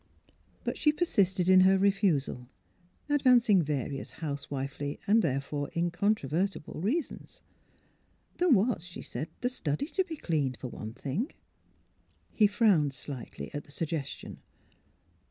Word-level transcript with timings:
But 0.63 0.79
she 0.79 0.91
persisted 0.91 1.47
in 1.47 1.59
her 1.59 1.77
refusal, 1.77 2.47
advancing 3.07 3.61
va 3.61 3.85
rious 3.87 4.13
housewifely 4.13 4.99
and, 5.05 5.21
therefore, 5.21 5.69
incontrovertible 5.75 6.81
reasons. 6.81 7.43
There 8.37 8.49
was, 8.49 8.83
she 8.83 9.03
said, 9.03 9.29
the 9.41 9.49
study 9.49 9.85
to 9.85 10.03
be 10.03 10.17
cleaned, 10.17 10.57
for 10.57 10.69
one 10.69 10.93
thing. 10.95 11.31
He 12.31 12.47
frowned 12.47 12.95
slightly 12.95 13.53
at 13.53 13.65
the 13.65 13.71
suggestion. 13.71 14.39